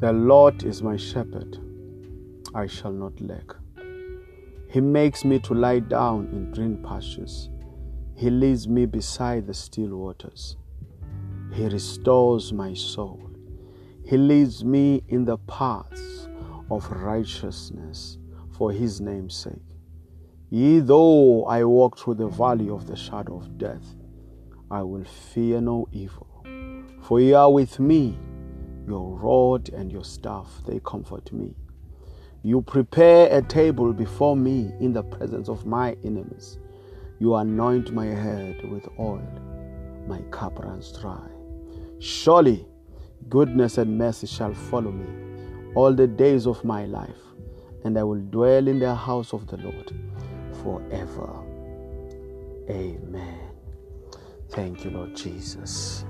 [0.00, 1.58] The Lord is my shepherd,
[2.54, 3.56] I shall not lack.
[4.70, 7.50] He makes me to lie down in green pastures.
[8.14, 10.56] He leads me beside the still waters.
[11.52, 13.28] He restores my soul.
[14.04, 16.28] He leads me in the paths
[16.70, 18.18] of righteousness
[18.52, 19.74] for his name's sake.
[20.50, 23.96] Yea, though I walk through the valley of the shadow of death,
[24.70, 26.44] I will fear no evil.
[27.02, 28.16] For you are with me,
[28.88, 31.54] your rod and your staff, they comfort me.
[32.42, 36.58] You prepare a table before me in the presence of my enemies.
[37.18, 39.28] You anoint my head with oil,
[40.06, 41.28] my cup runs dry.
[41.98, 42.66] Surely
[43.28, 47.22] goodness and mercy shall follow me all the days of my life,
[47.84, 49.92] and I will dwell in the house of the Lord
[50.62, 51.44] forever.
[52.70, 53.50] Amen.
[54.50, 56.04] Thank you, Lord Jesus.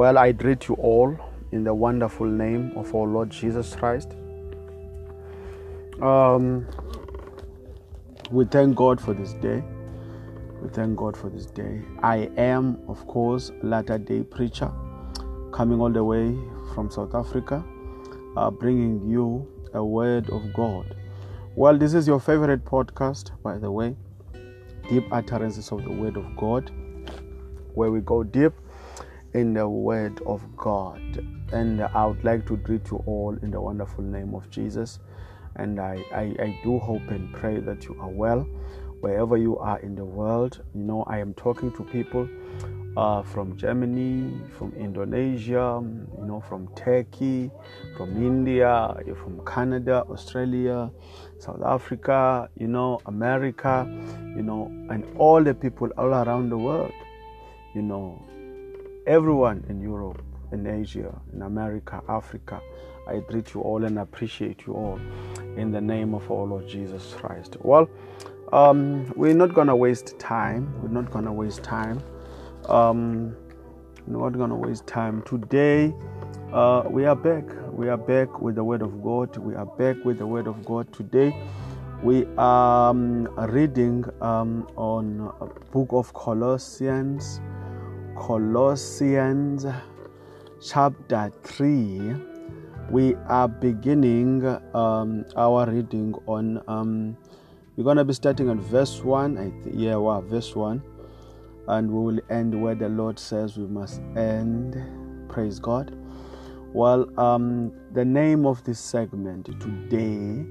[0.00, 1.14] Well, I greet you all
[1.52, 4.16] in the wonderful name of our Lord Jesus Christ.
[6.00, 6.66] Um,
[8.30, 9.62] we thank God for this day.
[10.62, 11.82] We thank God for this day.
[12.02, 14.72] I am, of course, latter day preacher,
[15.52, 16.34] coming all the way
[16.72, 17.62] from South Africa,
[18.38, 20.96] uh, bringing you a word of God.
[21.56, 23.94] Well, this is your favorite podcast, by the way,
[24.88, 26.72] Deep Utterances of the Word of God,
[27.74, 28.54] where we go deep
[29.34, 31.26] in the Word of God.
[31.52, 35.00] And I would like to greet you all in the wonderful name of Jesus.
[35.56, 38.46] And I, I, I do hope and pray that you are well
[39.00, 40.62] wherever you are in the world.
[40.74, 42.28] You know, I am talking to people
[42.96, 45.82] uh, from Germany, from Indonesia,
[46.18, 47.50] you know, from Turkey,
[47.96, 50.90] from India, from Canada, Australia,
[51.38, 53.86] South Africa, you know, America,
[54.36, 56.92] you know, and all the people all around the world,
[57.74, 58.22] you know,
[59.10, 60.22] everyone in Europe,
[60.52, 62.60] in Asia, in America, Africa.
[63.08, 65.00] I greet you all and appreciate you all
[65.56, 67.56] in the name of our Lord Jesus Christ.
[67.60, 67.90] Well,
[68.52, 70.72] um, we're not gonna waste time.
[70.80, 72.00] We're not gonna waste time.
[72.68, 73.34] Um,
[74.06, 75.22] not gonna waste time.
[75.22, 75.92] Today,
[76.52, 77.44] uh, we are back.
[77.72, 79.36] We are back with the Word of God.
[79.38, 81.34] We are back with the Word of God today.
[82.04, 85.32] We are um, reading um, on
[85.72, 87.40] book of Colossians,
[88.20, 89.64] Colossians
[90.62, 92.14] chapter three.
[92.90, 94.44] We are beginning
[94.74, 96.62] um, our reading on.
[96.68, 97.16] Um,
[97.76, 99.38] we're gonna be starting on verse one.
[99.38, 100.82] I th- yeah, wow, verse one,
[101.66, 104.76] and we will end where the Lord says we must end.
[105.30, 105.96] Praise God.
[106.74, 110.44] Well, um, the name of this segment today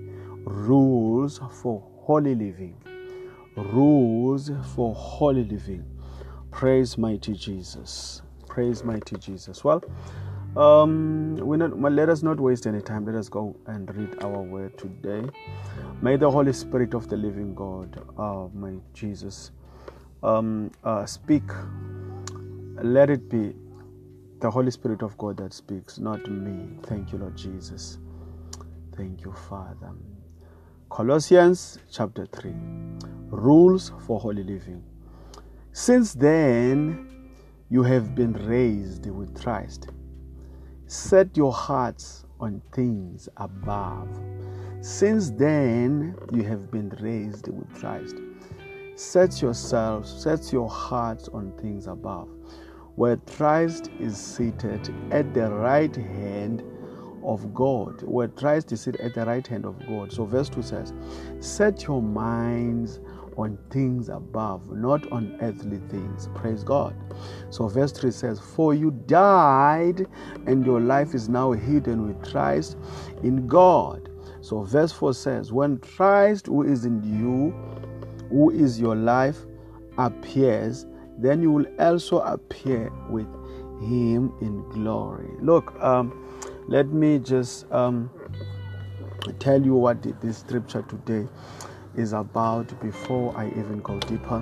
[0.43, 2.75] rules for holy living.
[3.55, 5.85] Rules for holy living.
[6.51, 8.21] Praise mighty Jesus.
[8.47, 9.63] Praise mighty Jesus.
[9.63, 9.83] Well,
[10.57, 13.05] um, we not, well, let us not waste any time.
[13.05, 15.23] Let us go and read our word today.
[16.01, 19.51] May the Holy Spirit of the living God, uh, my Jesus,
[20.23, 21.43] um, uh, speak.
[22.81, 23.53] Let it be
[24.39, 26.69] the Holy Spirit of God that speaks, not me.
[26.83, 27.99] Thank you, Lord Jesus.
[28.95, 29.91] Thank you, Father.
[30.89, 32.53] Colossians chapter 3
[33.31, 34.83] Rules for Holy Living.
[35.79, 37.07] Since then,
[37.69, 39.87] you have been raised with Christ.
[40.87, 44.09] Set your hearts on things above.
[44.81, 48.17] Since then, you have been raised with Christ.
[48.95, 52.27] Set yourselves, set your hearts on things above,
[52.95, 56.61] where Christ is seated at the right hand
[57.23, 60.11] of God, where Christ is seated at the right hand of God.
[60.11, 60.93] So, verse 2 says,
[61.39, 62.99] Set your minds
[63.37, 66.29] on things above, not on earthly things.
[66.35, 66.95] Praise God.
[67.49, 70.07] So, verse 3 says, For you died,
[70.47, 72.77] and your life is now hidden with Christ
[73.23, 74.09] in God.
[74.41, 77.51] So, verse 4 says, When Christ, who is in you,
[78.29, 79.37] who is your life,
[79.97, 80.85] appears,
[81.17, 83.27] then you will also appear with
[83.81, 85.29] him in glory.
[85.41, 86.25] Look, um,
[86.67, 88.09] let me just um,
[89.39, 91.27] tell you what this scripture today
[91.99, 94.41] is about before I even go deeper.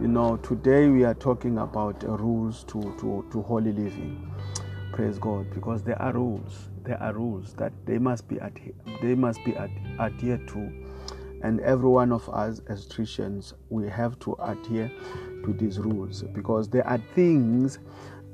[0.00, 4.32] You know, today we are talking about uh, rules to, to, to holy living.
[4.92, 6.70] Praise God, because there are rules.
[6.84, 8.72] There are rules that they must be adhe-
[9.02, 10.72] they must be ad- adhered to,
[11.42, 14.90] and every one of us as Christians we have to adhere
[15.44, 17.78] to these rules because there are things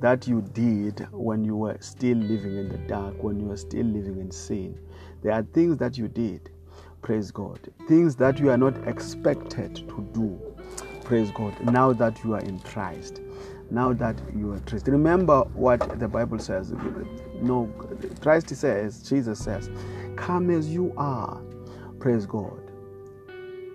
[0.01, 3.87] that you did when you were still living in the dark, when you were still
[3.87, 4.79] living in sin.
[5.23, 6.51] There are things that you did,
[7.07, 10.41] praise God, things that you are not expected to do,
[11.05, 13.21] praise God, now that you are in Christ.
[13.71, 14.89] now that you are traced.
[14.89, 16.73] Remember what the Bible says.
[17.41, 17.67] No,
[18.21, 19.71] Christ says, Jesus says,
[20.17, 21.43] Come as you are.
[22.01, 22.61] Praise God.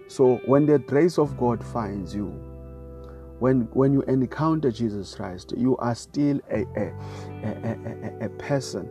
[0.07, 2.27] So when the grace of God finds you,
[3.39, 6.93] when when you encounter Jesus Christ, you are still a, a,
[7.43, 7.77] a,
[8.23, 8.89] a, a person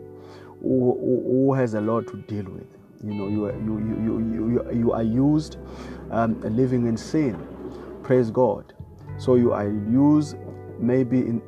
[0.63, 2.67] who, who, has a lot to deal with.
[3.03, 5.57] You know, you are, you, you, you, you, are used
[6.11, 7.39] um, living in sin.
[8.03, 8.75] Praise God.
[9.19, 10.37] So you are used
[10.79, 11.43] maybe in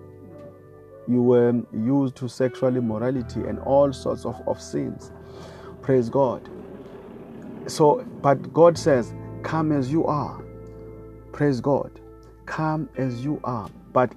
[1.08, 5.10] you were used to sexual immorality and all sorts of, of sins.
[5.82, 6.48] Praise God.
[7.66, 9.12] So, but God says,
[9.42, 10.42] Come as you are.
[11.32, 12.00] Praise God.
[12.46, 13.68] Come as you are.
[13.92, 14.12] But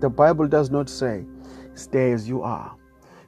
[0.00, 1.24] the Bible does not say,
[1.74, 2.76] Stay as you are.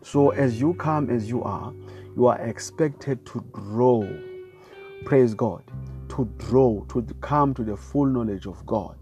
[0.05, 1.73] So, as you come as you are,
[2.15, 4.07] you are expected to grow.
[5.07, 5.63] Praise God.
[6.11, 8.99] To grow, to come to the full knowledge of God.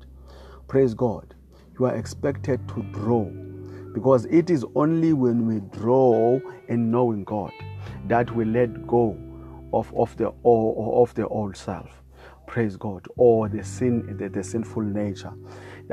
[0.68, 1.34] Praise God.
[1.76, 3.24] You are expected to grow
[3.92, 7.50] because it is only when we grow in knowing God
[8.06, 9.18] that we let go
[9.72, 11.90] of, of the of the old self.
[12.46, 15.32] Praise God, or the sin, the, the sinful nature.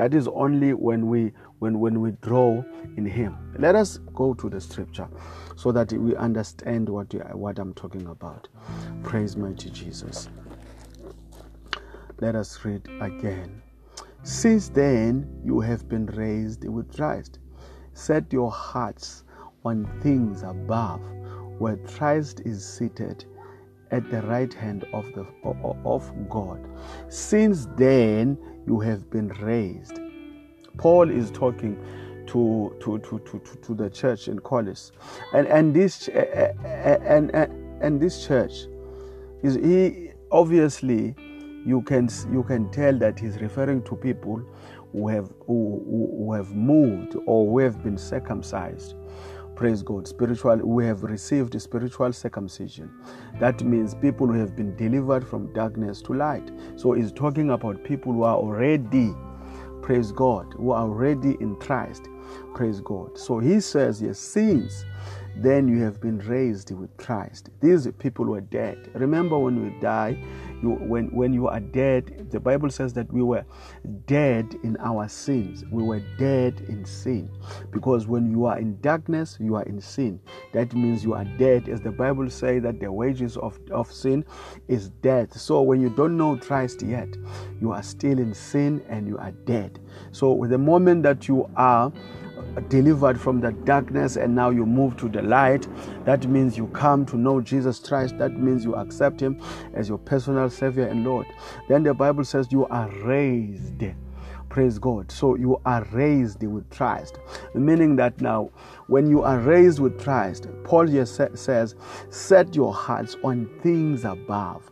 [0.00, 2.64] That is only when we when when we grow
[2.96, 3.36] in Him.
[3.58, 5.06] Let us go to the scripture
[5.56, 8.48] so that we understand what what I'm talking about.
[9.02, 10.30] Praise mighty Jesus.
[12.18, 13.60] Let us read again.
[14.22, 17.38] Since then, you have been raised with Christ.
[17.92, 19.24] Set your hearts
[19.66, 21.02] on things above,
[21.58, 23.26] where Christ is seated
[23.90, 26.66] at the right hand of, the, of God.
[27.08, 28.38] Since then,
[28.70, 29.98] you have been raised.
[30.76, 31.74] Paul is talking
[32.28, 34.92] to, to, to, to, to, the church in Colossus.
[35.34, 38.52] And, and, this, and, and, and this church,
[39.42, 41.16] is he obviously
[41.66, 44.40] you can you can tell that he's referring to people
[44.92, 48.94] who have who, who have moved or who have been circumcised
[49.60, 50.08] praise god.
[50.08, 52.90] Spiritual we have received spiritual circumcision.
[53.40, 56.50] That means people who have been delivered from darkness to light.
[56.76, 59.14] So he's talking about people who are already
[59.82, 62.08] praise god who are already in christ.
[62.54, 63.18] Praise god.
[63.18, 64.86] So he says yes since
[65.42, 70.16] then you have been raised with christ these people were dead remember when we die
[70.62, 73.44] you, when, when you are dead, the Bible says that we were
[74.06, 75.64] dead in our sins.
[75.70, 77.30] We were dead in sin.
[77.70, 80.20] Because when you are in darkness, you are in sin.
[80.52, 81.68] That means you are dead.
[81.68, 84.24] As the Bible says that the wages of, of sin
[84.68, 85.36] is death.
[85.38, 87.08] So when you don't know Christ yet,
[87.60, 89.78] you are still in sin and you are dead.
[90.12, 91.92] So with the moment that you are
[92.68, 95.66] delivered from the darkness and now you move to the light.
[96.04, 98.18] That means you come to know Jesus Christ.
[98.18, 99.40] That means you accept Him
[99.74, 101.26] as your personal Savior and Lord.
[101.68, 103.84] Then the Bible says you are raised
[104.50, 105.12] Praise God.
[105.12, 107.20] So you are raised with Christ,
[107.54, 108.50] meaning that now
[108.88, 111.76] when you are raised with Christ, Paul here says,
[112.08, 114.68] set your hearts on things above,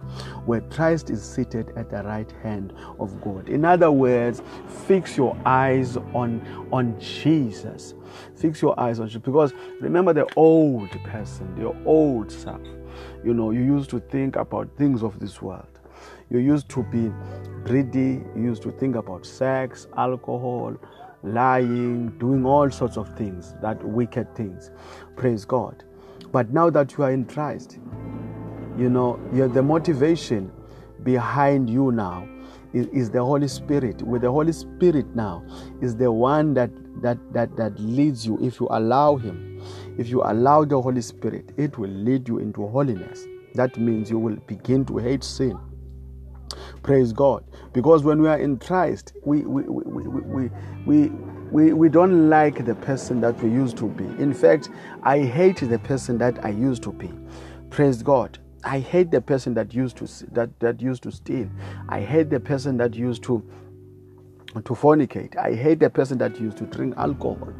[0.46, 3.48] where Christ is seated at the right hand of God.
[3.48, 4.42] In other words,
[4.88, 6.42] fix your eyes on,
[6.72, 7.94] on Jesus.
[8.34, 9.22] Fix your eyes on Jesus.
[9.22, 12.66] Because remember the old person, your old self.
[13.24, 15.77] You know, you used to think about things of this world.
[16.30, 17.12] You used to be
[17.64, 20.76] greedy, you used to think about sex, alcohol,
[21.22, 24.70] lying, doing all sorts of things, that wicked things.
[25.16, 25.84] Praise God.
[26.32, 27.78] But now that you are in Christ,
[28.76, 30.52] you know, the motivation
[31.02, 32.28] behind you now
[32.72, 34.02] is, is, the Holy Spirit.
[34.02, 35.44] With the Holy Spirit now
[35.80, 36.70] is the one that
[37.02, 39.62] that that that leads you if you allow him.
[39.96, 43.26] If you allow the Holy Spirit, it will lead you into holiness.
[43.54, 45.58] That means you will begin to hate sin.
[46.88, 47.44] Praise God.
[47.74, 50.50] Because when we are in Christ, we, we, we, we,
[50.86, 51.08] we,
[51.50, 54.04] we, we don't like the person that we used to be.
[54.04, 54.70] In fact,
[55.02, 57.12] I hate the person that I used to be.
[57.68, 58.38] Praise God.
[58.64, 61.50] I hate the person that used to that, that used to steal.
[61.90, 63.44] I hate the person that used to
[64.54, 65.36] to fornicate.
[65.36, 67.52] I hate the person that used to drink alcohol.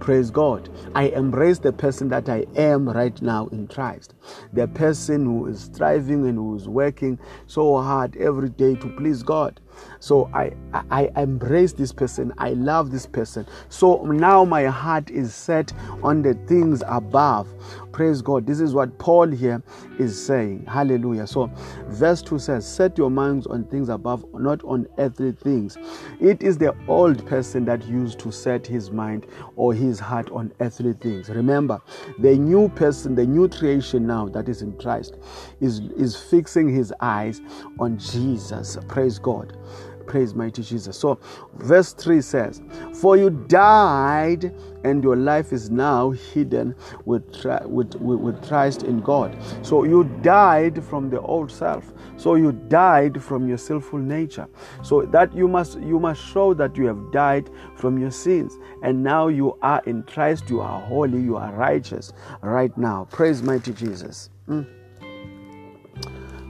[0.00, 0.68] Praise God.
[0.94, 4.14] I embrace the person that I am right now in Christ.
[4.52, 9.22] The person who is striving and who is working so hard every day to please
[9.22, 9.60] God.
[10.00, 10.52] So I,
[10.90, 12.32] I, embrace this person.
[12.38, 13.46] I love this person.
[13.68, 15.72] So now my heart is set
[16.02, 17.52] on the things above.
[17.96, 18.46] Praise God.
[18.46, 19.62] This is what Paul here
[19.98, 20.66] is saying.
[20.68, 21.26] Hallelujah.
[21.26, 21.50] So
[21.86, 25.78] verse 2 says, Set your minds on things above, not on earthly things.
[26.20, 29.26] It is the old person that used to set his mind
[29.56, 31.30] or his heart on earthly things.
[31.30, 31.80] Remember,
[32.18, 35.16] the new person, the new creation now that is in Christ,
[35.62, 37.40] is, is fixing his eyes
[37.78, 38.76] on Jesus.
[38.88, 39.56] Praise God.
[40.06, 40.98] Praise mighty Jesus.
[40.98, 41.18] So,
[41.54, 42.62] verse 3 says,
[42.94, 49.00] For you died, and your life is now hidden with, with, with, with Christ in
[49.00, 49.36] God.
[49.62, 51.92] So, you died from the old self.
[52.16, 54.48] So, you died from your sinful nature.
[54.82, 58.56] So, that you must you must show that you have died from your sins.
[58.82, 63.08] And now you are in Christ, you are holy, you are righteous right now.
[63.10, 64.30] Praise mighty Jesus.
[64.48, 64.66] Mm.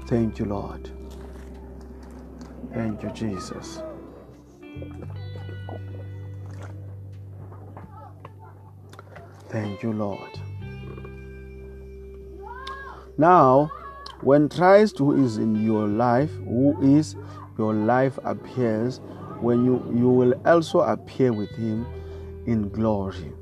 [0.07, 0.96] Thank you, Lord.
[2.77, 3.83] Thank you, Jesus.
[9.49, 10.39] Thank you, Lord.
[13.17, 13.71] Now,
[14.21, 17.17] when Christ, who is in your life, who is
[17.57, 19.01] your life, appears,
[19.41, 21.87] when you, you will also appear with him
[22.45, 23.33] in glory.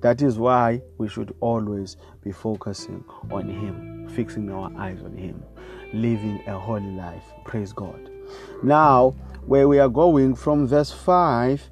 [0.00, 5.42] That is why we should always be focusing on him, fixing our eyes on him,
[5.92, 7.24] living a holy life.
[7.44, 8.13] Praise God.
[8.62, 9.10] Now,
[9.46, 11.70] where we are going from verse 5,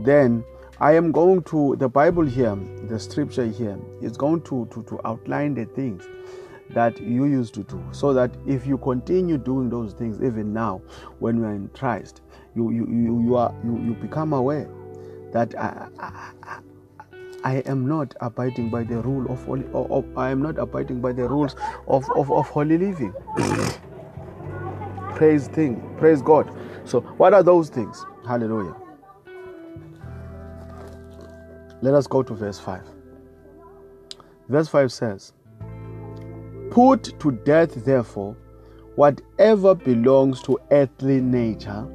[0.00, 0.44] then
[0.78, 2.54] I am going to the Bible here,
[2.88, 6.06] the scripture here, is going to, to, to outline the things
[6.70, 10.82] that you used to do so that if you continue doing those things even now
[11.18, 12.20] when you are in Christ,
[12.54, 14.68] you, you, you, you, are, you, you become aware
[15.32, 16.58] that I, I,
[17.44, 21.12] I am not abiding by the rule of holy, of, I am not abiding by
[21.12, 21.54] the rules
[21.86, 23.14] of, of, of holy living.
[25.16, 26.48] Praise thing, praise God.
[26.84, 28.04] So, what are those things?
[28.26, 28.76] Hallelujah.
[31.80, 32.82] Let us go to verse 5.
[34.48, 35.32] Verse 5 says,
[36.70, 38.36] Put to death, therefore,
[38.96, 41.88] whatever belongs to earthly nature.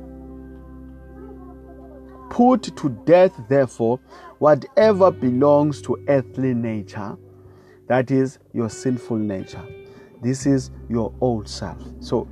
[2.32, 4.00] Put to death, therefore,
[4.40, 7.16] whatever belongs to earthly nature,
[7.88, 9.64] that is your sinful nature.
[10.24, 11.82] This is your old self.
[12.00, 12.28] So,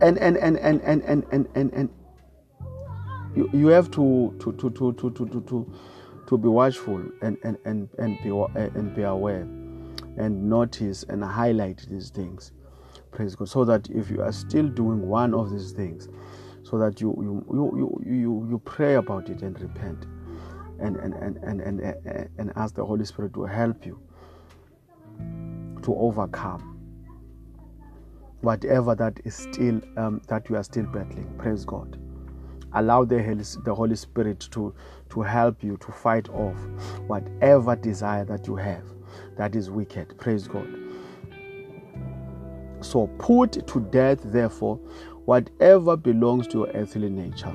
[0.00, 1.90] and and and and and and and and, and
[3.36, 5.74] you, you have to to to to to to to,
[6.28, 9.42] to be watchful and and and and be and be aware
[10.18, 12.52] and notice and highlight these things
[13.12, 16.08] praise god so that if you are still doing one of these things
[16.62, 20.06] so that you you you you, you, you pray about it and repent
[20.80, 24.00] and and, and, and and and ask the holy spirit to help you
[25.82, 26.69] to overcome
[28.42, 31.98] whatever that is still um, that you are still battling praise god.
[32.74, 33.18] Allow the,
[33.64, 34.72] the holy spirit to
[35.10, 36.56] to help you to fight off
[37.06, 38.84] whatever desire that you have
[39.36, 40.68] that is wicked praise god.
[42.80, 44.76] So put to death therefore
[45.26, 47.54] whatever belongs to your earthly nature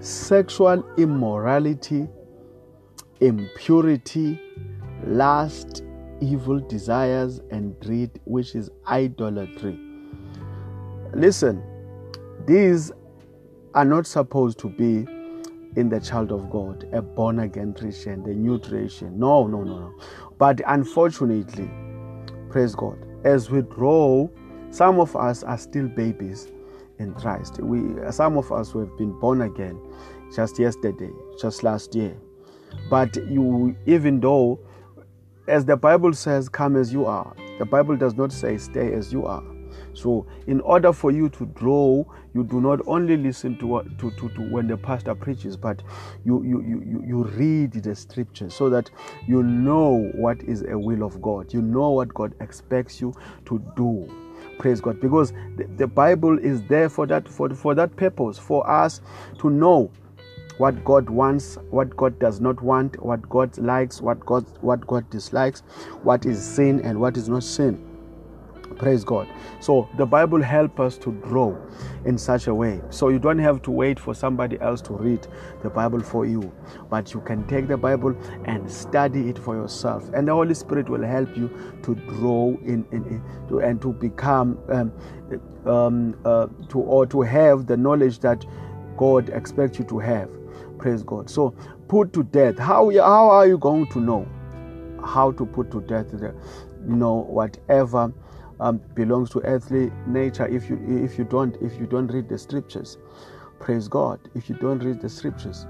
[0.00, 2.08] sexual immorality
[3.20, 4.40] impurity
[5.06, 5.84] lust
[6.20, 9.91] evil desires and greed which is idolatry
[11.14, 11.62] Listen,
[12.46, 12.90] these
[13.74, 15.06] are not supposed to be
[15.76, 19.18] in the child of God, a born again Christian, the new creation.
[19.18, 19.94] No, no, no, no.
[20.38, 21.70] But unfortunately,
[22.50, 24.30] praise God, as we grow,
[24.70, 26.50] some of us are still babies
[26.98, 27.60] in Christ.
[27.60, 29.78] We, some of us have been born again
[30.34, 32.16] just yesterday, just last year.
[32.88, 34.60] But you, even though,
[35.46, 39.12] as the Bible says, come as you are, the Bible does not say stay as
[39.12, 39.44] you are.
[39.94, 44.10] So, in order for you to grow, you do not only listen to, what, to,
[44.12, 45.82] to, to when the pastor preaches, but
[46.24, 48.90] you, you, you, you read the scriptures so that
[49.26, 51.52] you know what is a will of God.
[51.52, 53.14] You know what God expects you
[53.46, 54.10] to do.
[54.58, 55.00] Praise God.
[55.00, 59.00] Because the, the Bible is there for that, for, for that purpose, for us
[59.40, 59.90] to know
[60.58, 65.08] what God wants, what God does not want, what God likes, what God what God
[65.10, 65.60] dislikes,
[66.02, 67.91] what is sin and what is not sin.
[68.78, 69.28] Praise God.
[69.60, 71.56] So the Bible helps us to grow
[72.04, 72.80] in such a way.
[72.90, 75.26] So you don't have to wait for somebody else to read
[75.62, 76.52] the Bible for you,
[76.90, 80.10] but you can take the Bible and study it for yourself.
[80.14, 81.50] And the Holy Spirit will help you
[81.82, 84.92] to grow in, in, in to, and to become um,
[85.66, 88.44] um, uh, to or to have the knowledge that
[88.96, 90.30] God expects you to have.
[90.78, 91.30] Praise God.
[91.30, 91.54] So
[91.88, 92.58] put to death.
[92.58, 94.28] How how are you going to know
[95.04, 96.34] how to put to death the
[96.88, 98.12] you know whatever
[98.62, 102.38] um, belongs to earthly nature if you if you don't if you don't read the
[102.38, 102.96] scriptures.
[103.58, 105.66] Praise god if you don't read the scriptures.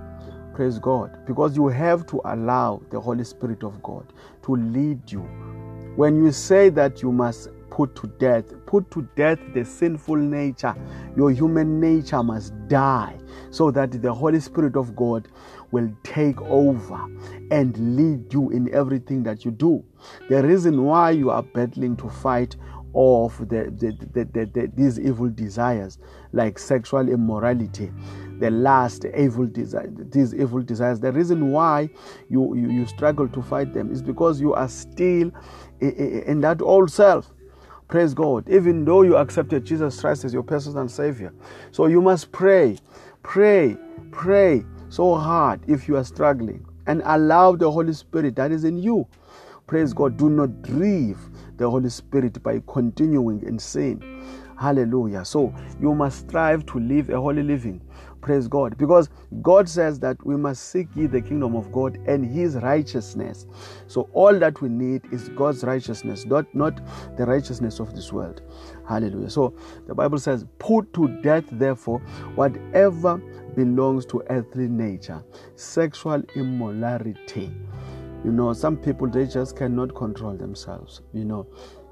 [0.55, 5.21] Praise god because you have to allow the holy spirit of god to lead you.
[5.97, 10.75] When you say that you must put to death put to death the sinful nature
[11.17, 13.19] your human nature must die
[13.51, 15.27] so that the holy spirit of god
[15.71, 17.01] will take over
[17.51, 19.83] and lead you in everything that you do.
[20.29, 22.57] The reason why you are battling to fight
[22.95, 25.99] of the, the, the, the, these evil desires
[26.33, 27.91] like sexual immorality
[28.43, 30.99] the last evil desire these evil desires.
[30.99, 31.89] The reason why
[32.29, 35.31] you, you, you struggle to fight them is because you are still
[35.81, 37.33] in that old self.
[37.87, 38.49] Praise god.
[38.49, 41.33] Even though you accepted jesus christ as your personal savior.
[41.71, 42.79] So you must pray
[43.23, 43.77] pray
[44.11, 46.67] pray so hard if you are struggling.
[46.89, 49.07] And allow the holy spirit that is in you.
[49.69, 50.17] Praise god.
[50.17, 51.19] Do not grieve
[51.63, 54.03] the Holy Spirit by continuing in sin.
[54.59, 55.25] Hallelujah.
[55.25, 57.81] So you must strive to live a holy living.
[58.21, 58.77] Praise God.
[58.77, 59.09] Because
[59.43, 63.47] God says that we must seek ye the kingdom of God and his righteousness.
[63.87, 66.81] So all that we need is God's righteousness, not, not
[67.17, 68.43] the righteousness of this world.
[68.89, 69.31] Hallelujah.
[69.31, 69.55] So
[69.87, 72.01] the Bible says, Put to death, therefore,
[72.35, 73.19] whatever
[73.55, 75.23] belongs to earthly nature,
[75.55, 77.53] sexual immorality
[78.25, 81.01] you know, some people they just cannot control themselves.
[81.13, 81.47] You know,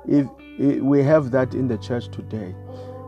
[0.08, 0.26] if,
[0.58, 2.54] if we have that in the church today,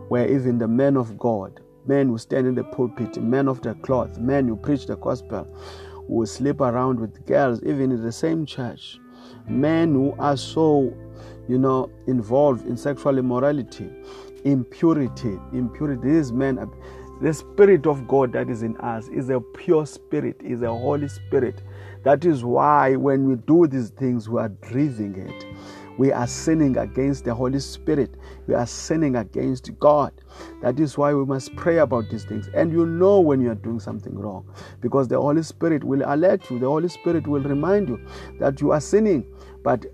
[0.09, 3.75] where even the men of God, men who stand in the pulpit, men of the
[3.77, 5.45] cloth, men who preach the gospel,
[6.09, 8.99] who sleep around with girls, even in the same church,
[9.49, 10.95] men who are so,
[11.49, 13.89] you know, involved in sexual immorality,
[14.45, 16.09] impurity, impurity.
[16.09, 16.59] These men
[17.23, 21.07] the Spirit of God that is in us is a pure spirit, is a Holy
[21.07, 21.63] Spirit.
[22.05, 25.47] That is why when we do these things, we are driven it.
[25.99, 28.17] We are sinning against the Holy Spirit.
[28.47, 30.13] We are sinning against God.
[30.63, 32.49] That is why we must pray about these things.
[32.55, 36.51] And you know when you are doing something wrong because the Holy Spirit will alert
[36.51, 36.59] you.
[36.59, 38.01] The Holy Spirit will remind you
[38.41, 39.27] that you are sinning.
[39.63, 39.87] But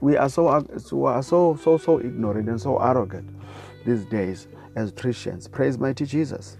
[0.00, 3.28] we are so, uh, so, uh, so, so, so ignorant and so arrogant
[3.84, 5.48] these days as Christians.
[5.48, 6.56] Praise mighty Jesus.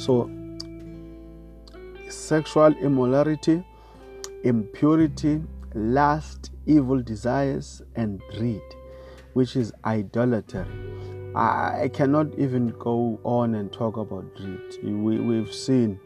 [0.00, 0.30] So,
[2.08, 3.62] sexual immorality,
[4.44, 5.42] impurity,
[5.74, 8.62] lust, evil desires, and greed,
[9.34, 10.64] which is idolatry.
[11.34, 14.82] I cannot even go on and talk about greed.
[14.82, 16.00] We, we've seen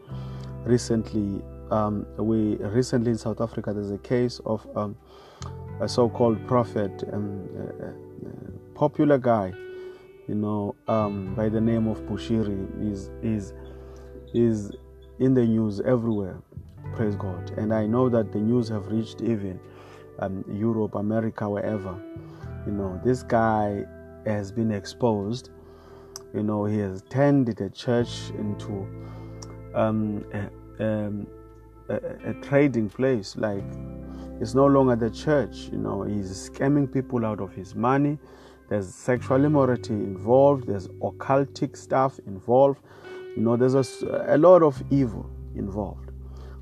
[0.65, 1.41] recently
[1.71, 4.97] um, we recently in South Africa there's a case of um,
[5.79, 9.53] a so-called prophet, um, a, a popular guy,
[10.27, 13.53] you know, um, by the name of Bushiri, is is
[14.35, 14.71] is
[15.19, 16.37] in the news everywhere.
[16.95, 17.51] Praise God!
[17.57, 19.59] And I know that the news have reached even
[20.19, 21.95] um, Europe, America, wherever.
[22.65, 23.85] You know, this guy
[24.25, 25.49] has been exposed.
[26.33, 28.87] You know, he has turned the church into
[29.73, 30.25] um,
[30.79, 33.35] a, a, a trading place.
[33.35, 33.63] Like
[34.41, 35.69] it's no longer the church.
[35.71, 38.17] You know, he's scamming people out of his money.
[38.67, 40.67] There's sexual immorality involved.
[40.67, 42.81] There's occultic stuff involved.
[43.35, 46.11] You know, there's a, a lot of evil involved.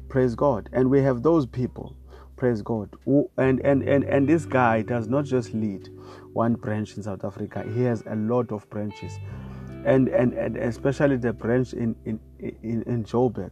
[0.09, 0.69] Praise God.
[0.73, 1.95] And we have those people.
[2.35, 2.89] Praise God.
[3.05, 5.89] Who, and, and, and, and this guy does not just lead
[6.33, 9.13] one branch in South Africa, he has a lot of branches.
[9.85, 13.51] And, and, and especially the branch in, in, in, in Joburg.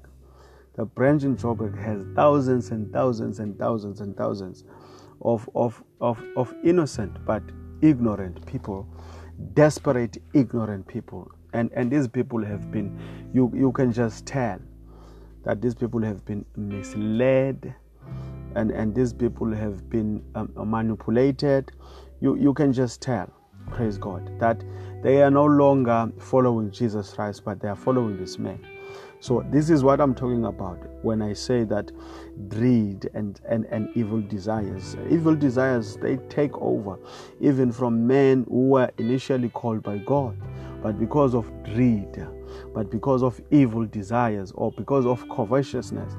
[0.76, 4.64] The branch in Joburg has thousands and thousands and thousands and thousands
[5.22, 7.44] of, of, of, of innocent but
[7.82, 8.88] ignorant people,
[9.54, 11.30] desperate, ignorant people.
[11.54, 12.98] And, and these people have been,
[13.34, 14.60] you, you can just tell
[15.44, 17.74] that these people have been misled
[18.56, 21.72] and, and these people have been um, manipulated.
[22.20, 23.32] You, you can just tell,
[23.72, 24.64] praise God, that
[25.02, 28.60] they are no longer following Jesus Christ, but they are following this man.
[29.20, 31.92] So this is what I'm talking about when I say that
[32.50, 34.98] greed and, and, and evil desires.
[35.12, 36.98] Evil desires they take over
[37.40, 40.36] even from men who were initially called by God,
[40.82, 42.28] but because of greed,
[42.74, 46.14] but because of evil desires or because of covetousness,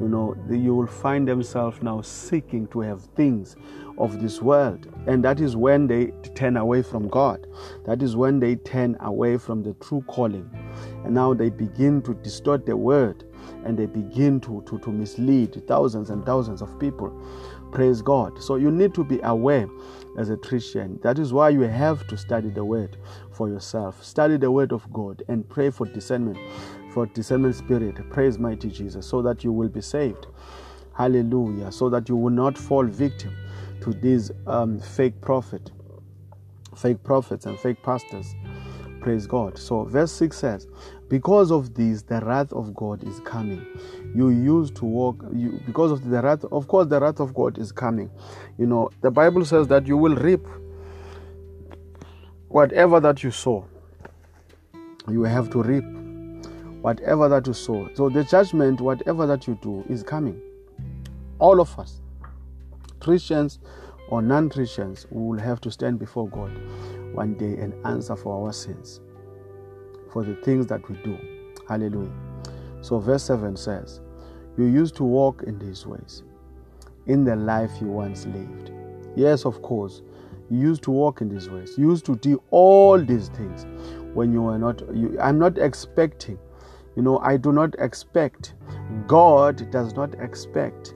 [0.00, 3.56] you know, you will find themselves now seeking to have things
[3.98, 4.86] of this world.
[5.06, 7.46] And that is when they turn away from God.
[7.84, 10.48] That is when they turn away from the true calling.
[11.04, 13.24] And now they begin to distort the word
[13.64, 17.12] and they begin to, to, to mislead thousands and thousands of people.
[17.72, 18.42] Praise God.
[18.42, 19.68] So you need to be aware
[20.16, 20.98] as a Christian.
[21.02, 22.96] That is why you have to study the word
[23.38, 24.02] for yourself.
[24.02, 26.36] Study the word of God and pray for discernment,
[26.92, 27.94] for discernment spirit.
[28.10, 30.26] Praise mighty Jesus, so that you will be saved.
[30.96, 31.70] Hallelujah.
[31.70, 33.32] So that you will not fall victim
[33.82, 35.70] to these um, fake prophet,
[36.76, 38.34] fake prophets and fake pastors.
[39.00, 39.56] Praise God.
[39.56, 40.66] So verse 6 says,
[41.08, 43.64] Because of this, the wrath of God is coming.
[44.16, 47.56] You used to walk you because of the wrath, of course, the wrath of God
[47.58, 48.10] is coming.
[48.58, 50.44] You know, the Bible says that you will reap
[52.48, 53.66] whatever that you sow.
[55.08, 55.84] You have to reap
[56.80, 57.88] whatever that you sow.
[57.94, 60.40] So the judgment, whatever that you do, is coming.
[61.38, 62.00] All of us,
[63.00, 63.58] Christians
[64.08, 66.50] or non Christians, will have to stand before God
[67.12, 69.00] one day and answer for our sins,
[70.12, 71.18] for the things that we do.
[71.68, 72.12] Hallelujah.
[72.80, 74.00] So, verse 7 says,
[74.56, 76.22] You used to walk in these ways,
[77.06, 78.72] in the life you once lived.
[79.16, 80.02] Yes, of course,
[80.50, 81.74] you used to walk in these ways.
[81.76, 83.66] You used to do all these things
[84.14, 84.80] when you were not.
[84.94, 86.38] You, I'm not expecting,
[86.96, 88.54] you know, I do not expect,
[89.06, 90.94] God does not expect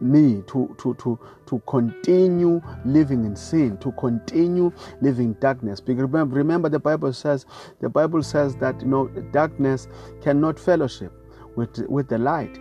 [0.00, 4.70] me to, to, to, to continue living in sin, to continue
[5.00, 5.80] living darkness.
[5.80, 7.46] Because remember, remember the Bible says
[7.80, 9.88] the Bible says that you know darkness
[10.20, 11.12] cannot fellowship
[11.56, 12.58] with, with the light.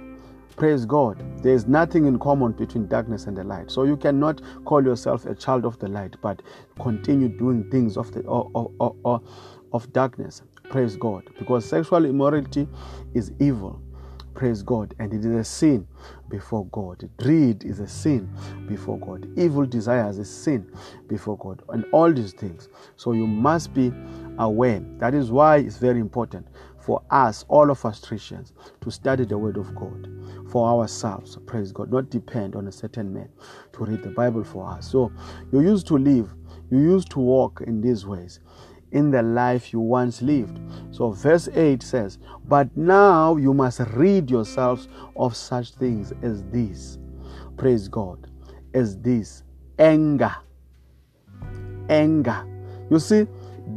[0.57, 1.21] Praise God.
[1.43, 3.69] There is nothing in common between darkness and the light.
[3.69, 6.41] So you cannot call yourself a child of the light, but
[6.79, 9.21] continue doing things of the or, or, or,
[9.73, 10.43] of darkness.
[10.69, 11.23] Praise God.
[11.37, 12.69] Because sexual immorality
[13.13, 13.81] is evil.
[14.33, 14.95] Praise God.
[14.99, 15.87] And it is a sin
[16.29, 17.09] before God.
[17.17, 18.29] Greed is a sin
[18.67, 19.27] before God.
[19.37, 20.71] Evil desires is sin
[21.07, 21.63] before God.
[21.69, 22.69] And all these things.
[22.95, 23.91] So you must be
[24.37, 24.79] aware.
[24.99, 26.47] That is why it's very important
[26.85, 30.07] for us, all of us Christians, to study the Word of God
[30.51, 31.35] for ourselves.
[31.47, 31.91] Praise God.
[31.91, 33.29] Not depend on a certain man
[33.73, 34.91] to read the Bible for us.
[34.91, 35.11] So
[35.51, 36.31] you used to live,
[36.69, 38.39] you used to walk in these ways
[38.91, 40.59] in the life you once lived.
[40.91, 46.99] So, verse 8 says, But now you must rid yourselves of such things as this.
[47.57, 48.29] Praise God.
[48.73, 49.43] As this
[49.79, 50.35] anger.
[51.89, 52.45] Anger.
[52.89, 53.27] You see,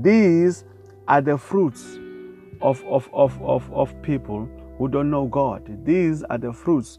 [0.02, 0.64] these
[1.08, 1.98] are the fruits
[2.60, 5.84] of, of, of, of, of people who don't know God.
[5.84, 6.98] These are the fruits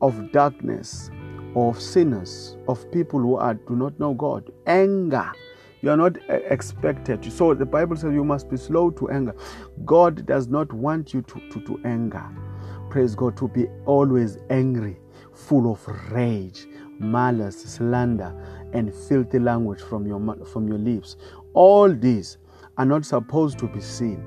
[0.00, 1.10] of darkness,
[1.54, 4.50] of sinners, of people who are, do not know God.
[4.66, 5.32] Anger
[5.86, 7.30] you are not uh, expected.
[7.32, 9.36] So the Bible says you must be slow to anger.
[9.84, 12.24] God does not want you to, to, to anger.
[12.90, 14.98] Praise God, to be always angry,
[15.32, 16.66] full of rage,
[16.98, 18.34] malice, slander,
[18.72, 21.16] and filthy language from your, from your lips.
[21.52, 22.38] All these
[22.78, 24.24] are not supposed to be seen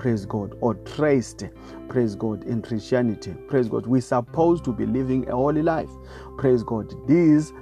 [0.00, 1.44] praise God, or traced,
[1.90, 3.34] praise God, in Christianity.
[3.48, 3.86] Praise God.
[3.86, 5.90] We're supposed to be living a holy life.
[6.38, 6.94] Praise God.
[7.06, 7.52] These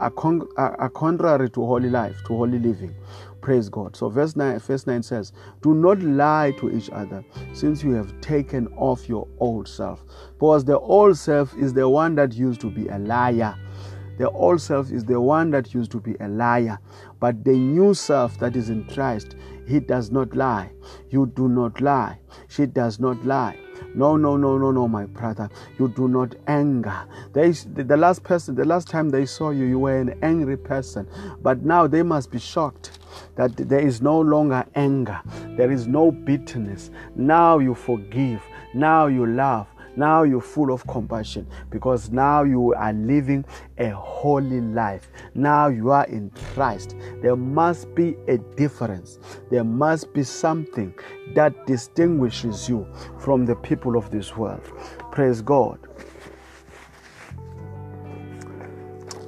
[0.00, 2.94] are, con- are, contrary to holy life, to holy living.
[3.42, 3.96] Praise God.
[3.96, 8.18] So verse 9, verse 9 says, Do not lie to each other, since you have
[8.22, 10.02] taken off your old self.
[10.38, 13.54] Because the old self is the one that used to be a liar.
[14.16, 16.78] The old self is the one that used to be a liar.
[17.20, 20.70] But the new self that is in Christ, he does not lie.
[21.10, 22.18] You do not lie.
[22.48, 23.58] She does not lie.
[23.94, 25.48] No, no, no, no, no, my brother.
[25.78, 27.06] You do not anger.
[27.32, 31.08] They, the last person, the last time they saw you, you were an angry person.
[31.42, 32.98] But now they must be shocked
[33.36, 35.20] that there is no longer anger.
[35.56, 36.90] There is no bitterness.
[37.14, 38.42] Now you forgive.
[38.74, 39.68] Now you love.
[39.96, 43.44] Now you're full of compassion because now you are living
[43.78, 45.08] a holy life.
[45.34, 46.96] Now you are in Christ.
[47.22, 49.18] There must be a difference.
[49.50, 50.94] There must be something
[51.34, 52.86] that distinguishes you
[53.18, 54.62] from the people of this world.
[55.12, 55.78] Praise God.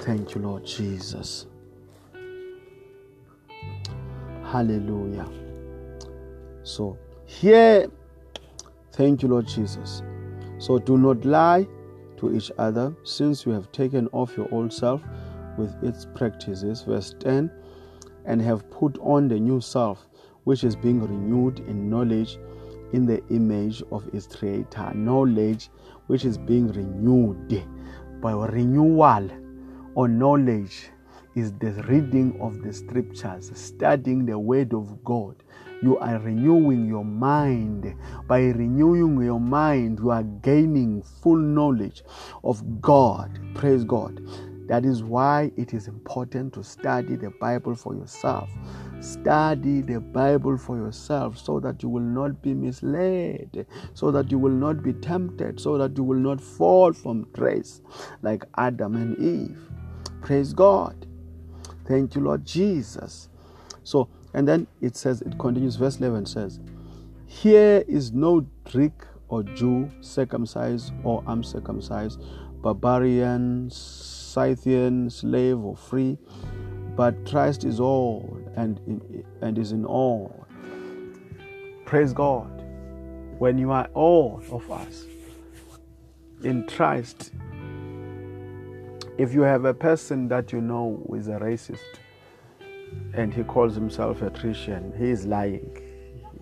[0.00, 1.46] Thank you, Lord Jesus.
[4.44, 5.28] Hallelujah.
[6.62, 7.88] So, here,
[8.92, 10.02] thank you, Lord Jesus.
[10.66, 11.68] So do not lie
[12.16, 15.00] to each other, since you have taken off your old self
[15.56, 16.82] with its practices.
[16.82, 17.48] Verse 10
[18.24, 20.08] and have put on the new self,
[20.42, 22.40] which is being renewed in knowledge
[22.92, 24.92] in the image of its creator.
[24.92, 25.70] Knowledge
[26.08, 27.64] which is being renewed
[28.20, 29.30] by renewal
[29.94, 30.88] or knowledge
[31.36, 35.44] is the reading of the scriptures, studying the word of God
[35.82, 37.94] you are renewing your mind.
[38.26, 42.02] By renewing your mind, you are gaining full knowledge
[42.44, 43.38] of God.
[43.54, 44.20] Praise God.
[44.68, 48.50] That is why it is important to study the Bible for yourself.
[49.00, 54.38] Study the Bible for yourself so that you will not be misled, so that you
[54.38, 57.80] will not be tempted, so that you will not fall from grace
[58.22, 59.60] like Adam and Eve.
[60.20, 61.06] Praise God.
[61.86, 63.28] Thank you, Lord Jesus.
[63.84, 66.60] So and then it says, it continues, verse 11 says,
[67.26, 68.92] Here is no Greek
[69.28, 72.20] or Jew, circumcised or uncircumcised,
[72.60, 76.18] barbarian, Scythian, slave or free,
[76.94, 80.46] but Christ is all and, in, and is in all.
[81.86, 82.62] Praise God.
[83.38, 85.06] When you are all of us
[86.44, 87.32] in Christ,
[89.16, 91.80] if you have a person that you know is a racist,
[93.14, 95.82] and he calls himself a Christian, he is lying.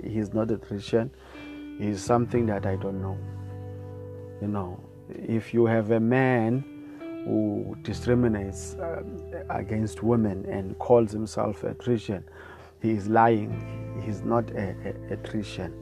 [0.02, 1.10] He's not a Christian.
[1.80, 3.18] is something that I don't know.
[4.40, 6.64] You know, if you have a man
[7.24, 9.02] who discriminates uh,
[9.50, 12.24] against women and calls himself a Christian,
[12.82, 14.02] he is lying.
[14.04, 14.74] He's not a,
[15.10, 15.72] a, a Christian.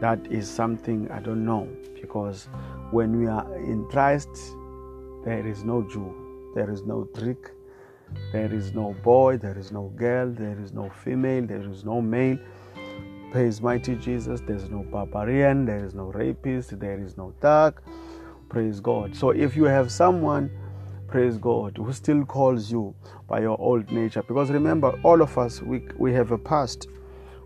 [0.00, 1.68] That is something I don't know
[2.00, 2.48] because
[2.90, 4.28] when we are in Christ,
[5.24, 7.48] there is no Jew, there is no Greek,
[8.32, 12.00] there is no boy, there is no girl, there is no female, there is no
[12.00, 12.38] male.
[13.30, 14.40] Praise mighty Jesus.
[14.40, 17.80] There's no barbarian, there is no rapist, there is no thug.
[18.48, 19.14] Praise God.
[19.14, 20.50] So if you have someone,
[21.08, 22.94] praise God, who still calls you
[23.28, 26.86] by your old nature, because remember, all of us, we, we have a past.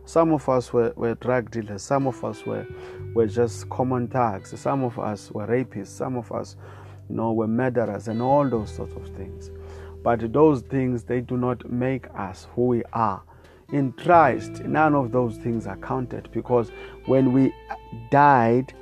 [0.04, 2.66] Some of us were, were drug dealers, some of us were,
[3.14, 6.56] were just common thugs, some of us were rapists, some of us
[7.08, 9.50] you know, were murderers, and all those sorts of things.
[10.02, 13.22] But those things, they do not make us who we are.
[13.72, 16.70] In Christ, none of those things are counted because
[17.06, 17.52] when we
[18.10, 18.74] died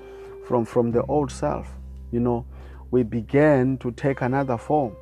[0.46, 1.68] from, from the old self,
[2.10, 2.44] you know,
[2.90, 4.96] we began to take another form.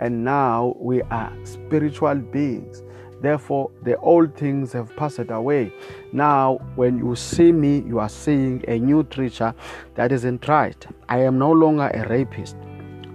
[0.00, 2.82] And now we are spiritual beings.
[3.20, 5.72] Therefore, the old things have passed away.
[6.12, 9.54] Now, when you see me, you are seeing a new creature
[9.94, 10.86] that is in Christ.
[11.08, 12.56] I am no longer a rapist.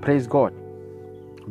[0.02, 0.54] Praise God.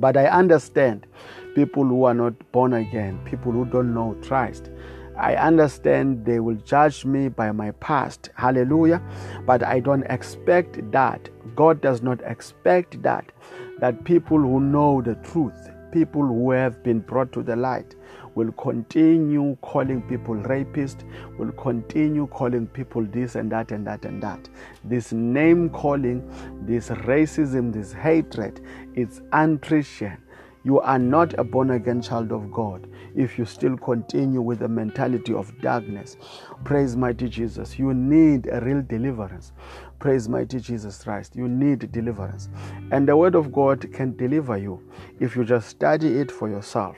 [0.01, 1.07] But I understand
[1.55, 4.71] people who are not born again, people who don't know Christ.
[5.17, 8.31] I understand they will judge me by my past.
[8.37, 9.03] Hallelujah.
[9.45, 11.29] But I don't expect that.
[11.57, 13.33] God does not expect that.
[13.81, 17.97] That people who know the truth, people who have been brought to the light,
[18.38, 21.03] will continue calling people rapists,
[21.37, 24.48] will continue calling people this and that and that and that.
[24.85, 26.22] This name calling,
[26.64, 28.61] this racism, this hatred,
[28.94, 30.18] it's unchristian.
[30.62, 34.68] You are not a born again child of God if you still continue with the
[34.68, 36.16] mentality of darkness.
[36.62, 37.77] Praise mighty Jesus.
[37.77, 39.53] You need a real deliverance.
[39.98, 41.35] Praise mighty Jesus Christ.
[41.35, 42.51] You need deliverance.
[42.92, 44.81] And the word of God can deliver you
[45.18, 46.96] if you just study it for yourself.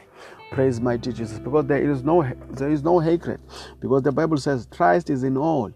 [0.51, 1.39] Praise mighty Jesus.
[1.39, 3.41] Because there is no there is no hatred.
[3.81, 5.73] Because the Bible says Christ is in all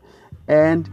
[0.49, 0.91] and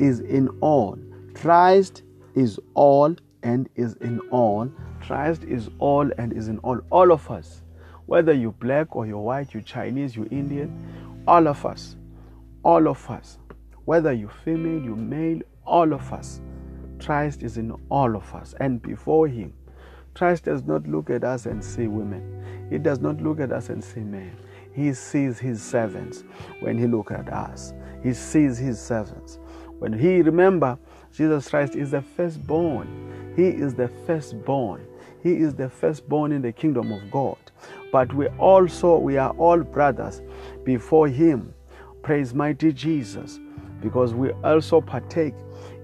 [0.00, 0.98] is in all.
[1.34, 2.02] Christ
[2.34, 4.70] is all and is in all.
[5.00, 6.80] Christ is all and is in all.
[6.90, 7.62] All of us.
[8.06, 11.96] Whether you're black or you're white, you're Chinese, you're Indian, all of us.
[12.62, 13.38] All of us.
[13.84, 16.40] Whether you're female, you're male, all of us.
[17.00, 18.54] Christ is in all of us.
[18.60, 19.52] And before him,
[20.14, 22.68] Christ does not look at us and see women.
[22.70, 24.36] He does not look at us and see men.
[24.72, 26.24] He sees his servants
[26.60, 27.74] when he looks at us.
[28.02, 29.38] He sees his servants.
[29.78, 30.78] When he remember
[31.12, 33.32] Jesus Christ is the firstborn.
[33.36, 34.86] He is the firstborn.
[35.22, 37.38] He is the firstborn in the kingdom of God.
[37.92, 40.22] But we also we are all brothers
[40.64, 41.54] before him.
[42.02, 43.40] Praise mighty Jesus
[43.80, 45.34] because we also partake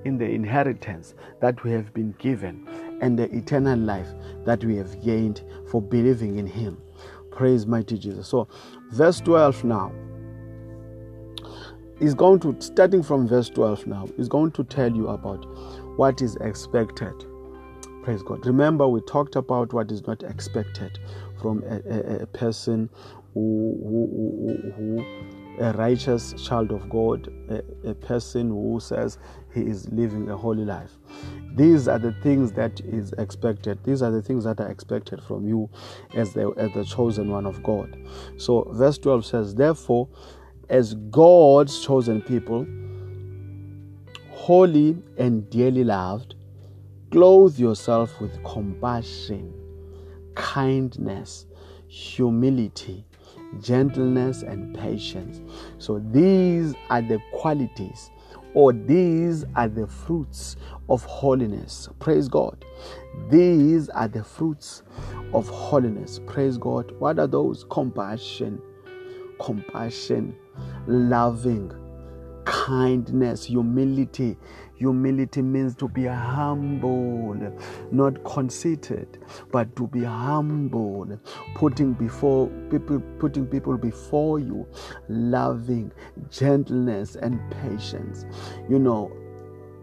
[0.05, 2.66] in the inheritance that we have been given
[3.01, 4.09] and the eternal life
[4.45, 6.79] that we have gained for believing in Him.
[7.31, 8.29] Praise mighty Jesus.
[8.29, 8.49] So,
[8.91, 9.93] verse 12 now
[12.01, 15.45] is going to, starting from verse 12 now, is going to tell you about
[15.97, 17.15] what is expected.
[18.03, 18.45] Praise God.
[18.47, 20.99] Remember, we talked about what is not expected
[21.41, 22.89] from a, a, a person
[23.35, 29.19] who, who, who, who a righteous child of God, a, a, person who says
[29.53, 30.93] he is living a holy life.
[31.55, 33.83] These are the things that is expected.
[33.85, 35.69] These are the things that are expected from you
[36.15, 37.97] as the, as the chosen one of God.
[38.37, 40.09] So, verse 12 says, Therefore,
[40.69, 42.67] as God's chosen people,
[44.31, 46.37] holy and dearly loved,
[47.11, 49.53] clothe yourself with compassion,
[50.35, 51.47] kindness,
[51.89, 53.05] humility
[53.61, 55.41] gentleness, and patience.
[55.79, 58.11] So these are the qualities
[58.55, 60.57] or these are the fruits
[60.89, 61.89] of holiness.
[61.99, 62.65] Praise God.
[63.29, 64.83] These are the fruits
[65.33, 66.21] of holiness.
[66.27, 66.93] Praise God.
[66.99, 67.65] What are those?
[67.71, 68.61] Compassion,
[69.41, 70.35] compassion,
[70.87, 71.73] loving,
[72.44, 74.37] kindness, humility,
[74.81, 77.37] Humility means to be humble,
[77.92, 79.18] not conceited,
[79.53, 81.20] but to be humble,
[81.55, 84.66] putting before people, putting people before you,
[85.11, 85.92] loving,
[86.31, 88.24] gentleness, and patience.
[88.70, 89.12] You know,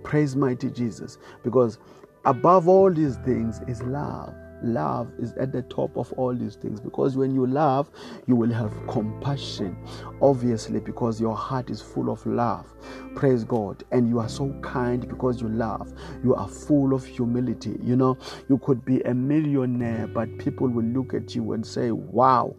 [0.02, 1.78] praise mighty Jesus, because
[2.26, 6.80] above all these things is love love is at the top of all these things
[6.80, 7.90] because when you love
[8.26, 9.78] you will have compassion
[10.22, 12.74] obviously because your heart is full of love.
[13.16, 13.84] Praise god.
[13.92, 15.94] And you are so kind because you love.
[16.24, 17.78] You are full of humility.
[17.84, 18.18] You know
[18.50, 22.56] you could be a millionaire but people will look at you and say wow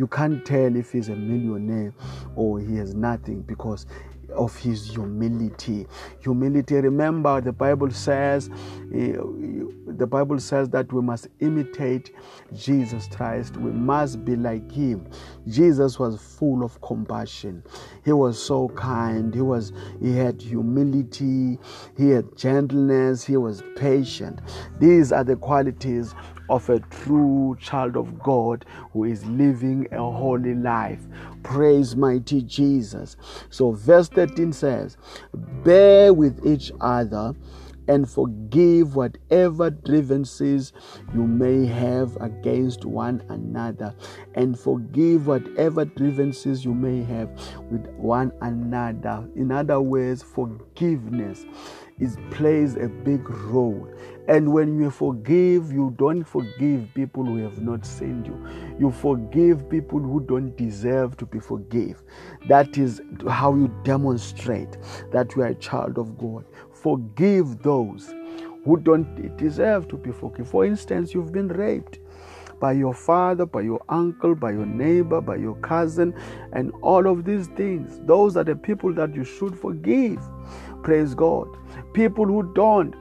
[0.00, 1.92] you can't tell if he's a millionaire
[2.34, 3.84] or he has nothing because
[4.32, 5.86] of his humility.
[6.20, 6.76] Humility.
[6.76, 8.50] Remember, the Bible says,
[8.94, 9.16] eh,
[9.86, 12.14] the Bible says that we must imitate
[12.54, 13.56] Jesus Christ.
[13.56, 15.08] We must be like him.
[15.48, 17.62] Jesus was full of compassion.
[18.04, 19.34] He was so kind.
[19.34, 19.72] He was.
[20.00, 21.58] He had humility.
[21.96, 23.24] He had gentleness.
[23.24, 24.40] He was patient.
[24.78, 26.14] These are the qualities
[26.48, 31.00] of a true child of God who is living a holy life.
[31.42, 33.16] Praise mighty Jesus.
[33.50, 34.96] So, verse 13 says,
[35.34, 37.34] Bear with each other
[37.88, 40.72] and forgive whatever grievances
[41.12, 43.92] you may have against one another,
[44.34, 47.28] and forgive whatever grievances you may have
[47.68, 49.28] with one another.
[49.34, 51.44] In other words, forgiveness
[52.00, 53.88] is plays a big role.
[54.28, 58.46] And when you forgive, you don't forgive people who have not sinned you.
[58.78, 61.96] You forgive people who don't deserve to be forgiven.
[62.48, 64.78] That is how you demonstrate
[65.12, 66.44] that you are a child of God.
[66.72, 68.14] Forgive those
[68.64, 70.44] who don't deserve to be forgiven.
[70.44, 71.98] For instance, you've been raped
[72.60, 76.14] by your father, by your uncle, by your neighbor, by your cousin,
[76.52, 78.00] and all of these things.
[78.04, 80.20] Those are the people that you should forgive.
[80.82, 81.48] Praise God.
[81.92, 82.94] People who don't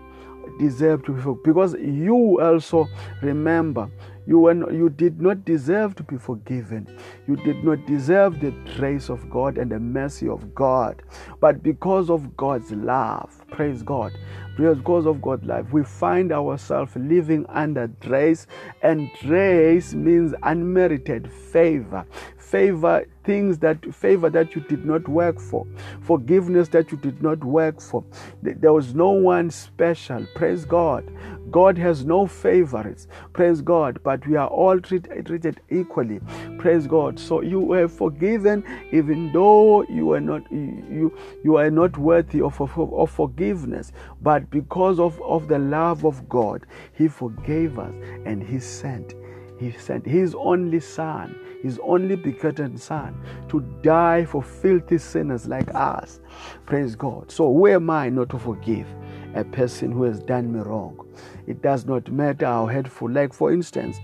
[0.59, 1.41] deserve to be forgiven.
[1.43, 2.87] Because you also
[3.21, 3.89] remember
[4.29, 6.87] you, were, you did not deserve to be forgiven.
[7.27, 11.01] You did not deserve the grace of God and the mercy of God.
[11.39, 14.11] But because of God's love, praise God,
[14.55, 18.45] because of God's love, we find ourselves living under grace,
[18.83, 22.05] and grace means unmerited favor.
[22.49, 25.67] Favor things that favor that you did not work for,
[26.01, 28.03] forgiveness that you did not work for.
[28.41, 30.25] There was no one special.
[30.33, 31.03] Praise God.
[31.51, 33.07] God has no favorites.
[33.33, 33.99] Praise God.
[34.03, 36.19] But we are all treated, treated equally.
[36.57, 37.19] Praise God.
[37.19, 42.59] So you were forgiven even though you are not you you are not worthy of,
[42.59, 43.91] of, of forgiveness.
[44.23, 47.93] But because of, of the love of God, He forgave us
[48.25, 49.13] and He sent.
[49.59, 53.15] He sent His only Son his only begotten Son
[53.49, 56.19] to die for filthy sinners like us.
[56.65, 57.31] Praise God.
[57.31, 58.87] So, who am I not to forgive
[59.35, 61.05] a person who has done me wrong?
[61.47, 63.09] It does not matter how hateful.
[63.09, 63.99] Like, for instance,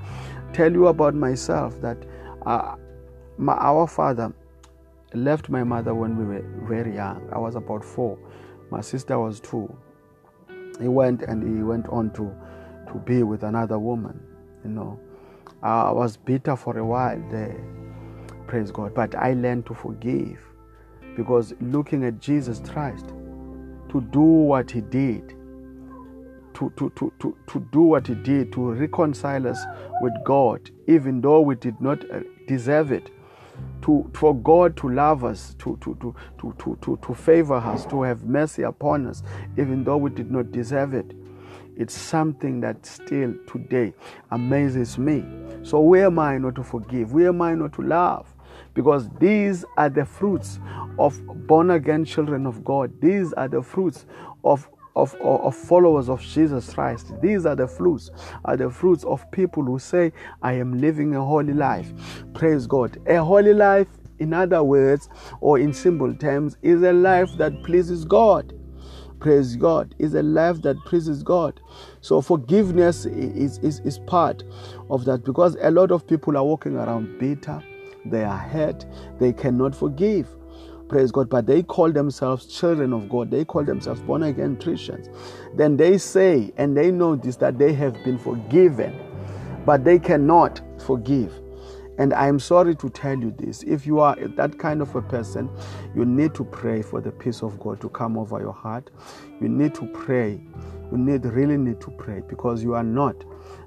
[0.54, 1.98] tell you about myself that
[2.46, 2.76] uh,
[3.38, 4.34] my, our father
[5.13, 7.30] left my mother when we were very young.
[7.32, 8.18] I was about four.
[8.70, 9.74] My sister was two.
[10.82, 12.36] He went and he went on to,
[12.91, 14.20] to be with another woman,
[14.65, 15.00] you know.
[15.65, 17.60] I was bitter for a while there.
[18.45, 18.93] Praise God.
[18.93, 20.39] But I learned to forgive
[21.15, 23.08] because looking at Jesus Christ,
[23.89, 25.30] to do what he did,
[26.54, 29.60] to, to, to, to, to do what he did, to reconcile us
[30.01, 33.10] with God, even though we did not uh, deserve it.
[33.84, 36.15] To, for God to love us, to, to, to,
[36.60, 39.23] to, to, to favor us, to have mercy upon us,
[39.58, 41.12] even though we did not deserve it.
[41.78, 43.94] It's something that still today
[44.32, 45.26] amazes me.
[45.64, 47.14] So, where am I not to forgive?
[47.14, 48.34] Where am I not to love?
[48.74, 50.60] Because these are the fruits
[50.98, 52.94] of born again children of God.
[53.02, 54.06] These are the fruits
[54.44, 57.12] of of, of, followers of Jesus Christ.
[57.22, 58.12] These are the fruits,
[58.46, 61.92] are the fruits of people who say, I am living a holy life.
[62.34, 62.98] Praise God.
[63.06, 63.88] A holy life,
[64.20, 65.10] in other words,
[65.42, 68.54] or in simple terms, is a life that pleases God
[69.26, 71.60] praise God, is a life that praises God.
[72.02, 74.44] So forgiveness is, is, is part
[74.92, 77.60] of that because a lot of people are walking around bitter,
[78.06, 78.86] they are hurt,
[79.20, 80.30] they cannot forgive.
[80.90, 85.10] Praise God, but they call themselves children of God, they call themselves born again Christians.
[85.56, 88.96] Then they say and they know this, that they have been forgiven,
[89.66, 91.34] but they cannot forgive.
[91.97, 93.63] And I am sorry to tell you this.
[93.63, 95.49] If you are that kind of a person,
[95.95, 98.91] you need to pray for the peace of God to come over your heart.
[99.39, 100.41] You need to pray.
[100.91, 103.23] You need really need to pray because you are not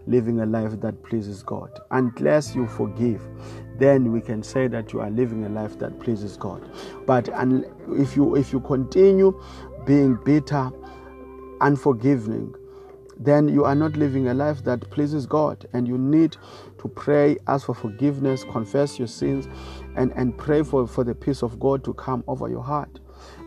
[0.07, 1.71] living a life that pleases God.
[1.91, 3.23] Unless you forgive,
[3.79, 6.69] then we can say that you are living a life that pleases God.
[7.07, 7.29] But
[7.93, 9.41] if you if you continue
[9.85, 10.71] being bitter,
[11.61, 12.55] unforgiving,
[13.19, 15.67] then you are not living a life that pleases God.
[15.73, 16.37] And you need
[16.81, 19.49] to pray, ask for forgiveness, confess your sins,
[19.97, 23.01] and, and pray for, for the peace of God to come over your heart.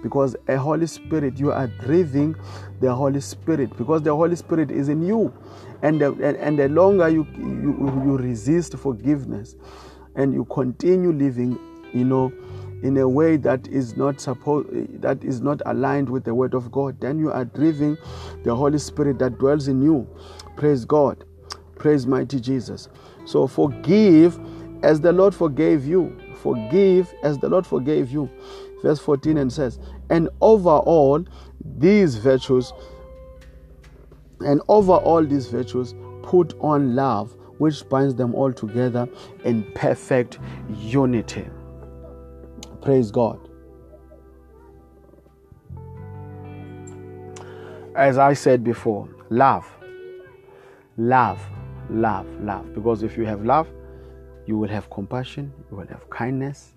[0.04, 2.36] Because a Holy Spirit, you are breathing
[2.82, 5.34] the Holy Spirit, because the Holy Spirit is in you.
[5.82, 9.56] And the, and, and the longer you, you, you resist forgiveness
[10.16, 11.58] and you continue living,
[11.94, 12.32] you know,
[12.84, 16.72] in a way that is not supposed that is not aligned with the word of
[16.72, 17.98] God, then you are driving
[18.44, 20.08] the Holy Spirit that dwells in you.
[20.58, 21.24] Praise God.
[21.76, 22.90] Praise mighty Jesus.
[23.26, 24.40] So forgive
[24.84, 26.18] as the Lord forgave you.
[26.36, 28.30] Forgive as the Lord forgave you.
[28.82, 29.80] verse 14 and says,
[30.10, 31.24] And over all
[31.78, 32.74] these virtues,
[34.42, 39.08] and over all these virtues, put on love, which binds them all together
[39.44, 40.40] in perfect
[40.74, 41.46] unity.
[42.82, 43.40] Praise God.
[47.96, 49.70] As I said before, love,
[50.98, 51.40] love,
[51.90, 52.74] love, love.
[52.74, 53.68] Because if you have love,
[54.48, 56.74] you will have compassion, you will have kindness.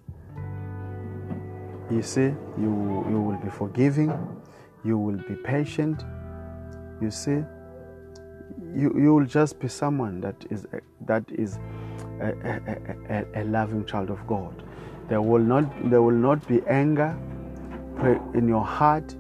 [1.90, 4.12] You see, you, you will be forgiving,
[4.84, 6.04] you will be patient.
[7.00, 7.42] You see,
[8.74, 10.66] you, you will just be someone that is
[11.06, 11.58] that is
[12.20, 14.62] a, a, a, a loving child of God.
[15.08, 17.16] There will not there will not be anger
[18.34, 19.14] in your heart.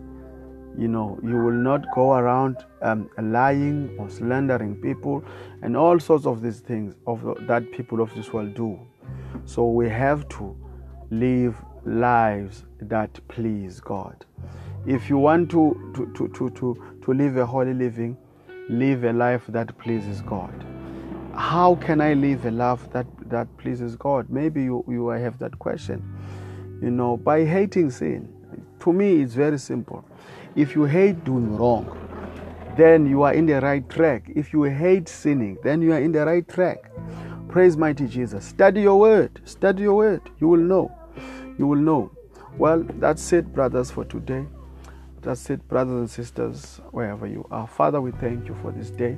[0.76, 5.22] You know, you will not go around um, lying or slandering people
[5.62, 8.78] and all sorts of these things of that people of this world do.
[9.44, 10.56] So we have to
[11.10, 14.24] live lives that please God.
[14.86, 18.16] If you want to to, to, to, to, to live a holy living,
[18.68, 20.73] live a life that pleases God.
[21.36, 24.30] How can I live a life that, that pleases God?
[24.30, 26.02] Maybe you, you have that question.
[26.80, 28.28] You know, by hating sin.
[28.80, 30.04] To me, it's very simple.
[30.54, 31.98] If you hate doing wrong,
[32.76, 34.30] then you are in the right track.
[34.34, 36.90] If you hate sinning, then you are in the right track.
[37.48, 38.44] Praise mighty Jesus.
[38.44, 39.40] Study your word.
[39.44, 40.22] Study your word.
[40.40, 40.92] You will know.
[41.58, 42.10] You will know.
[42.58, 44.46] Well, that's it, brothers, for today.
[45.22, 47.66] That's it, brothers and sisters, wherever you are.
[47.66, 49.16] Father, we thank you for this day.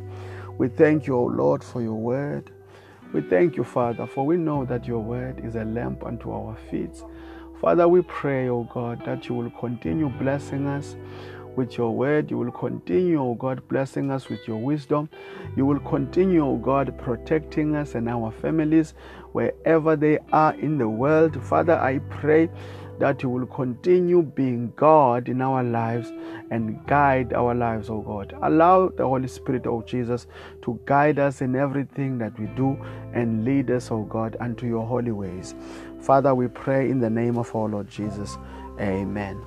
[0.59, 2.51] We thank you, O Lord, for your word.
[3.13, 6.57] We thank you, Father, for we know that your word is a lamp unto our
[6.71, 7.03] feet.
[7.61, 10.97] Father, we pray, O God, that you will continue blessing us
[11.57, 12.31] with your word.
[12.31, 15.09] You will continue, O God, blessing us with your wisdom.
[15.57, 18.95] You will continue, O God, protecting us and our families
[19.33, 21.43] wherever they are in the world.
[21.43, 22.51] Father, I pray
[22.99, 26.13] that you will continue being God in our lives
[26.51, 28.37] and guide our lives, oh God.
[28.43, 30.27] Allow the Holy Spirit, oh Jesus,
[30.63, 32.79] to guide us in everything that we do
[33.13, 35.55] and lead us, oh God, unto your holy ways.
[36.01, 38.39] Father, we pray in the name of our Lord Jesus.
[38.81, 39.43] Amen.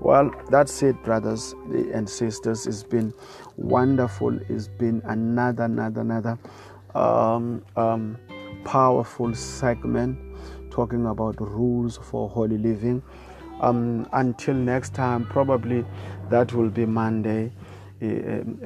[0.00, 1.54] Well, that's it, brothers
[1.92, 2.66] and sisters.
[2.66, 3.12] It's been
[3.56, 4.38] wonderful.
[4.48, 6.38] It's been another, another, another
[6.94, 8.16] um, um,
[8.64, 10.18] powerful segment
[10.80, 13.02] talking about rules for holy living.
[13.60, 15.84] Um, until next time, probably
[16.30, 17.52] that will be Monday,
[18.00, 18.06] eh,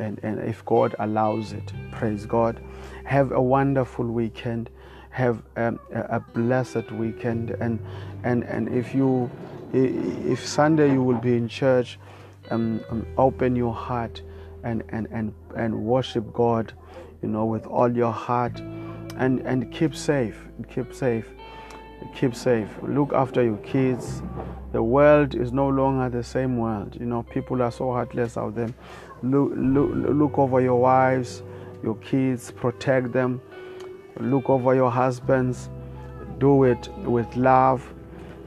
[0.04, 2.60] and, and if God allows it, praise God.
[3.04, 4.70] Have a wonderful weekend.
[5.10, 7.80] Have um, a blessed weekend, and
[8.22, 9.28] and and if you,
[9.72, 11.98] if Sunday you will be in church,
[12.50, 14.22] um, um, open your heart
[14.62, 16.72] and and and and worship God,
[17.22, 18.60] you know, with all your heart,
[19.16, 20.38] and and keep safe,
[20.74, 21.26] keep safe
[22.14, 22.68] keep safe.
[22.82, 24.22] Look after your kids.
[24.72, 26.96] The world is no longer the same world.
[26.98, 28.74] You know, people are so heartless out there.
[29.22, 31.42] Look, look, look over your wives,
[31.82, 33.40] your kids, protect them.
[34.18, 35.70] Look over your husbands.
[36.38, 37.94] Do it with love.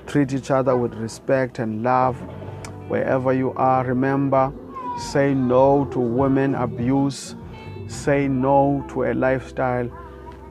[0.06, 2.16] Treat each other with respect and love.
[2.88, 4.54] Wherever you are, remember,
[4.98, 7.36] say no to women abuse.
[7.88, 9.90] Say no to a lifestyle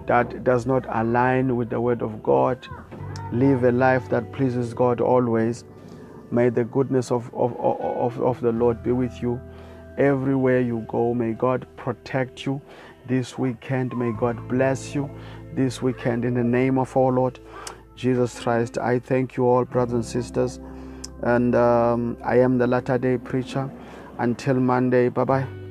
[0.07, 2.67] that does not align with the Word of God.
[3.33, 5.65] Live a life that pleases God always.
[6.31, 9.41] May the goodness of, of, of, of the Lord be with you
[9.99, 11.15] everywhere you go.
[11.15, 12.61] May God protect you
[13.07, 13.97] this weekend.
[13.97, 15.11] May God bless you
[15.55, 17.39] this weekend in the name of our Lord
[17.97, 18.79] Jesus Christ.
[18.79, 20.61] I thank you all, brothers and sisters.
[21.23, 23.71] And um, I am the latter day preacher.
[24.19, 25.66] Until Monday, bye bye.